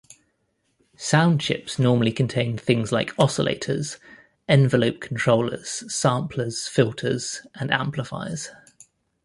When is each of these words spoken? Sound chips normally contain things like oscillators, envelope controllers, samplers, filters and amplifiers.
Sound 0.97 1.41
chips 1.41 1.77
normally 1.77 2.11
contain 2.11 2.57
things 2.57 2.91
like 2.91 3.13
oscillators, 3.17 3.99
envelope 4.49 4.99
controllers, 4.99 5.83
samplers, 5.93 6.67
filters 6.67 7.45
and 7.53 7.69
amplifiers. 7.71 8.49